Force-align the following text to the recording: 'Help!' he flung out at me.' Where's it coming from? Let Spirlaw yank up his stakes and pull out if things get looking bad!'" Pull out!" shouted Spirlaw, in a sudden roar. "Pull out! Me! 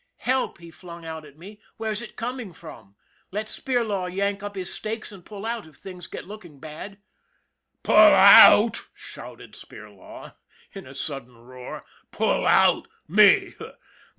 'Help!' 0.31 0.57
he 0.57 0.71
flung 0.71 1.05
out 1.05 1.25
at 1.27 1.37
me.' 1.37 1.59
Where's 1.77 2.01
it 2.01 2.15
coming 2.15 2.53
from? 2.53 2.95
Let 3.29 3.45
Spirlaw 3.45 4.07
yank 4.07 4.41
up 4.41 4.55
his 4.55 4.73
stakes 4.73 5.11
and 5.11 5.23
pull 5.23 5.45
out 5.45 5.67
if 5.67 5.75
things 5.75 6.07
get 6.07 6.25
looking 6.25 6.57
bad!'" 6.59 6.97
Pull 7.83 7.93
out!" 7.97 8.87
shouted 8.95 9.51
Spirlaw, 9.53 10.33
in 10.73 10.87
a 10.87 10.95
sudden 10.95 11.37
roar. 11.37 11.85
"Pull 12.09 12.47
out! 12.47 12.87
Me! 13.07 13.53